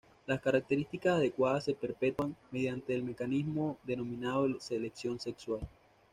Las 0.25 0.41
características 0.41 1.17
adecuadas 1.17 1.65
se 1.65 1.75
perpetúan 1.75 2.35
mediante 2.49 2.95
el 2.95 3.03
mecanismo 3.03 3.77
denominado 3.85 4.59
selección 4.59 5.19
sexual. 5.19 5.61